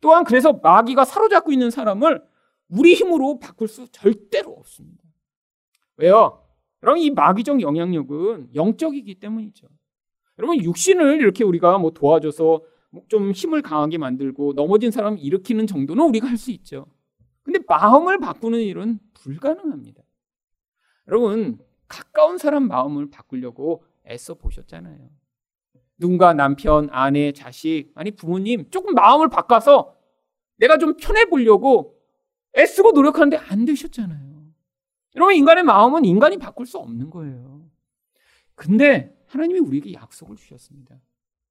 [0.01, 2.23] 또한 그래서 마귀가 사로잡고 있는 사람을
[2.69, 5.03] 우리 힘으로 바꿀 수 절대로 없습니다.
[5.97, 6.45] 왜요?
[6.85, 9.67] 여러분 이 마귀적 영향력은 영적이기 때문이죠.
[10.39, 12.63] 여러분 육신을 이렇게 우리가 뭐 도와줘서
[13.09, 16.87] 좀 힘을 강하게 만들고 넘어진 사람 일으키는 정도는 우리가 할 수 있죠.
[17.43, 20.03] 근데 마음을 바꾸는 일은 불가능합니다.
[21.09, 25.11] 여러분 가까운 사람 마음을 바꾸려고 애써 보셨잖아요.
[25.99, 29.97] 누군가 남편, 아내, 자식, 아니 부모님 조금 마음을 바꿔서
[30.57, 31.99] 내가 좀 편해 보려고
[32.57, 34.33] 애쓰고 노력하는데 안 되셨잖아요.
[35.17, 37.69] 여러분 인간의 마음은 인간이 바꿀 수 없는 거예요.
[38.55, 41.01] 근데 하나님이 우리에게 약속을 주셨습니다.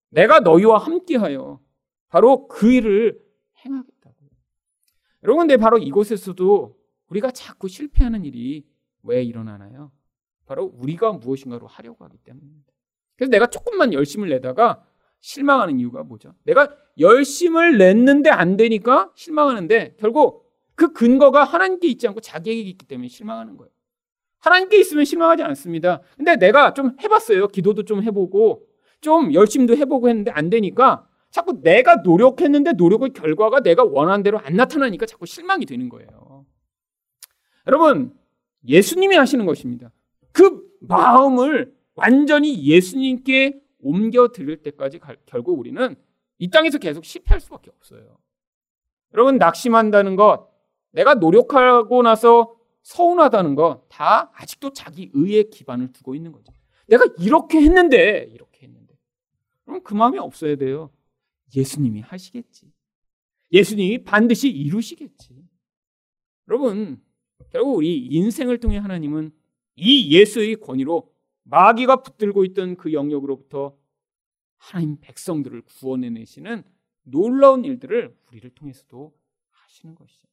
[0.09, 1.59] 내가 너희와 함께하여
[2.09, 3.19] 바로 그 일을
[3.65, 4.00] 행하겠다고.
[5.23, 6.77] 여러분, 근데 바로 이곳에서도
[7.09, 8.65] 우리가 자꾸 실패하는 일이
[9.03, 9.91] 왜 일어나나요?
[10.45, 12.71] 바로 우리가 무엇인가로 하려고 하기 때문입니다.
[13.15, 14.83] 그래서 내가 조금만 열심을 내다가
[15.19, 16.33] 실망하는 이유가 뭐죠?
[16.43, 23.07] 내가 열심을 냈는데 안 되니까 실망하는데 결국 그 근거가 하나님께 있지 않고 자기에게 있기 때문에
[23.07, 23.71] 실망하는 거예요.
[24.39, 26.01] 하나님께 있으면 실망하지 않습니다.
[26.17, 27.47] 근데 내가 좀 해봤어요.
[27.49, 28.65] 기도도 좀 해보고
[28.99, 34.55] 좀 열심도 해보고 했는데 안 되니까 자꾸 내가 노력했는데 노력의 결과가 내가 원하는 대로 안
[34.55, 36.45] 나타나니까 자꾸 실망이 되는 거예요.
[37.67, 38.13] 여러분,
[38.67, 39.91] 예수님이 하시는 것입니다.
[40.33, 45.95] 그 마음을 완전히 예수님께 옮겨 드릴 때까지 결국 우리는
[46.37, 48.17] 이 땅에서 계속 실패할 수밖에 없어요.
[49.13, 50.49] 여러분, 낙심한다는 것,
[50.91, 56.51] 내가 노력하고 나서 서운하다는 것, 다 아직도 자기 의에 기반을 두고 있는 거죠.
[56.87, 58.95] 내가 이렇게 했는데, 이렇게 했는데.
[59.65, 60.89] 그럼 그 마음이 없어야 돼요.
[61.55, 62.71] 예수님이 하시겠지.
[63.51, 65.45] 예수님이 반드시 이루시겠지.
[66.47, 67.01] 여러분,
[67.49, 69.31] 결국 우리 인생을 통해 하나님은
[69.75, 73.77] 이 예수의 권위로 마귀가 붙들고 있던 그 영역으로부터
[74.57, 76.63] 하나님 백성들을 구원해내시는
[77.03, 79.13] 놀라운 일들을 우리를 통해서도
[79.49, 80.27] 하시는 것이죠.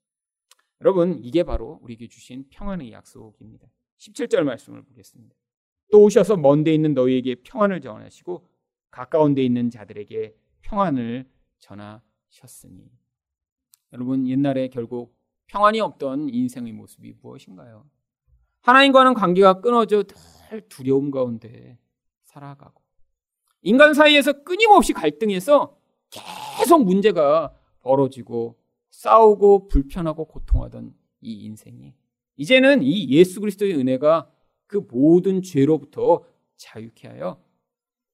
[0.80, 3.68] 여러분, 이게 바로 우리에게 주신 평안의 약속입니다.
[3.96, 5.34] 17절 말씀을 보겠습니다.
[5.90, 8.46] 또 오셔서 먼데 있는 너희에게 평안을 전하시고
[8.90, 12.90] 가까운 데 있는 자들에게 평안을 전하셨으니.
[13.92, 15.16] 여러분, 옛날에 결국
[15.46, 17.86] 평안이 없던 인생의 모습이 무엇인가요?
[18.62, 21.78] 하나님과는 관계가 끊어져 늘 두려움 가운데
[22.24, 22.82] 살아가고
[23.62, 25.76] 인간 사이에서 끊임없이 갈등해서
[26.10, 28.58] 계속 문제가 벌어지고
[28.90, 31.94] 싸우고 불편하고 고통하던 이 인생이
[32.36, 34.30] 이제는 이 예수 그리스도의 은혜가
[34.66, 36.24] 그 모든 죄로부터
[36.56, 37.42] 자유케 하여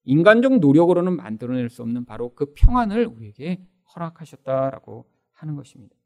[0.04, 3.60] 인간적 노력으로는 만들어낼 수 없는 바로 그 평안을 우리에게
[3.94, 5.96] 허락하셨다라고 하는 것입니다.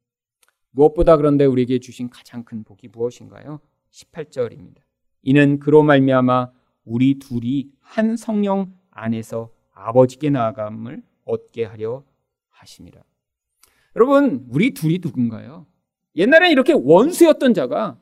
[0.70, 3.60] 무엇보다 그런데 우리에게 주신 가장 큰 복이 무엇인가요?
[3.90, 4.78] 18절입니다.
[5.22, 6.52] 이는 그로 말미암아
[6.84, 12.04] 우리 둘이 한 성령 안에서 아버지께 나아감을 얻게 하려
[12.50, 13.02] 하심이라.
[13.96, 15.66] 여러분, 우리 둘이 누군가요?
[16.16, 17.98] 옛날엔 이렇게 원수였던 자가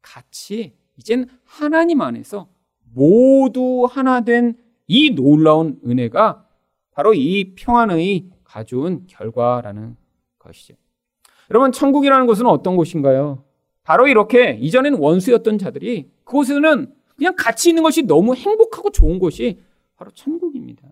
[0.00, 2.48] 같이 이젠 하나님 안에서
[2.94, 4.56] 모두 하나 된
[4.88, 6.44] 이 놀라운 은혜가
[6.90, 9.96] 바로 이 평안의 가져온 결과라는
[10.38, 10.74] 것이죠.
[11.50, 13.44] 여러분, 천국이라는 곳은 어떤 곳인가요?
[13.84, 19.60] 바로 이렇게 이전엔 원수였던 자들이 그곳에는 그냥 같이 있는 것이 너무 행복하고 좋은 곳이
[19.96, 20.88] 바로 천국입니다.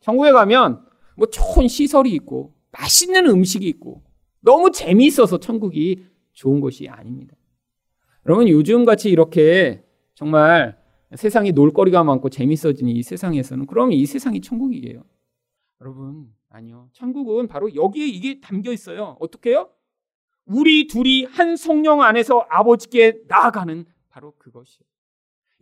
[0.00, 0.84] 천국에 가면
[1.16, 4.02] 뭐 좋은 시설이 있고 맛있는 음식이 있고
[4.40, 7.36] 너무 재미있어서 천국이 좋은 곳이 아닙니다.
[8.26, 9.82] 여러분 요즘 같이 이렇게
[10.14, 10.79] 정말
[11.16, 15.02] 세상에 놀거리가 많고 재밌어지는 이 세상에서는 그럼 이 세상이 천국이에요.
[15.80, 16.88] 여러분 아니요.
[16.92, 19.16] 천국은 바로 여기에 이게 담겨 있어요.
[19.20, 19.70] 어떻게요?
[20.44, 24.88] 우리 둘이 한 성령 안에서 아버지께 나아가는 바로 그것이에요.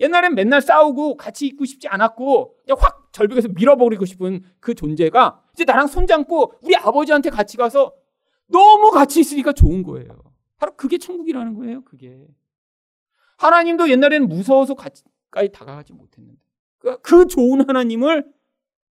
[0.00, 5.64] 옛날엔 맨날 싸우고 같이 있고 싶지 않았고 그냥 확 절벽에서 밀어버리고 싶은 그 존재가 이제
[5.64, 7.92] 나랑 손잡고 우리 아버지한테 같이 가서
[8.46, 10.08] 너무 같이 있으니까 좋은 거예요.
[10.56, 11.84] 바로 그게 천국이라는 거예요.
[11.84, 12.26] 그게
[13.38, 14.74] 하나님도 옛날에는 무서워서
[15.30, 16.40] 가까이 다가가지 못했는데
[16.78, 18.32] 그, 그 좋은 하나님을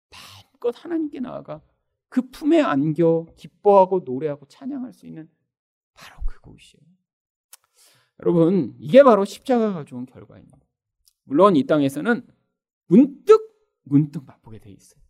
[0.10, 1.62] 마음껏 하나님께 나아가
[2.10, 5.30] 그 품에 안겨 기뻐하고 노래하고 찬양할 수 있는
[5.93, 6.84] 바로 그곳이에요.
[8.21, 10.58] 여러분, 이게 바로 십자가가 가져온 결과입니다.
[11.24, 12.26] 물론 이 땅에서는
[12.88, 13.41] 문득
[13.84, 15.02] 문득 맛보게 돼 있어요.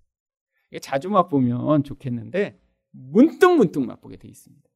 [0.82, 2.60] 자주 맛보면 좋겠는데
[2.92, 4.68] 문득 문득 맛보게 돼 있습니다.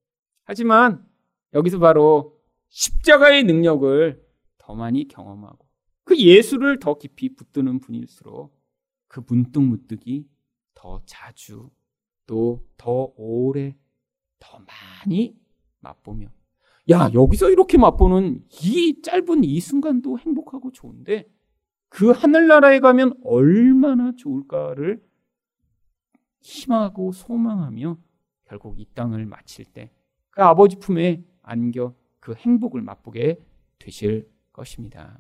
[0.44, 1.06] 하지만
[1.54, 4.24] 여기서 바로 십자가의 능력을
[4.58, 5.68] 더 많이 경험하고
[6.10, 8.58] 그 예수를 더 깊이 붙드는 분일수록
[9.08, 10.28] 그 문득 문득이
[10.74, 11.69] 더 자주
[12.26, 13.76] 또 더 오래
[14.39, 14.60] 더
[15.06, 15.38] 많이
[15.82, 16.32] 맛보며
[16.89, 21.30] 야 여기서 이렇게 맛보는 이 짧은 이 순간도 행복하고 좋은데
[21.89, 25.04] 그 하늘나라에 가면 얼마나 좋을까를
[26.41, 28.00] 희망하고 소망하며
[28.45, 29.91] 결국 이 땅을 마칠 때
[30.32, 33.39] 그 아버지 품에 안겨 그 행복을 맛보게
[33.78, 35.19] 되실 것입니다.